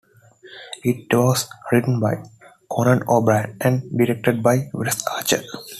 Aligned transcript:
It 0.83 1.13
was 1.13 1.47
written 1.71 1.99
by 1.99 2.23
Conan 2.71 3.03
O'Brien 3.07 3.55
and 3.61 3.83
directed 3.95 4.41
by 4.41 4.67
Wes 4.73 5.05
Archer. 5.05 5.43